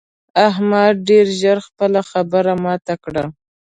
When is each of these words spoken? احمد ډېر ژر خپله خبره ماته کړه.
احمد 0.47 0.93
ډېر 1.09 1.25
ژر 1.39 1.57
خپله 1.67 1.99
خبره 2.09 2.53
ماته 2.63 2.95
کړه. 3.03 3.23